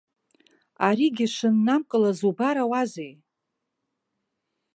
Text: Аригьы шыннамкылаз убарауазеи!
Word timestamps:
Аригьы 0.87 1.27
шыннамкылаз 1.35 2.19
убарауазеи! 2.29 3.13